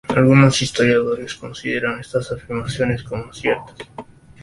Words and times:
Algunos 0.15 0.59
historiadores 0.63 1.35
consideran 1.35 1.99
estas 1.99 2.31
afirmaciones 2.31 3.03
como 3.03 3.31
ciertas. 3.31 3.77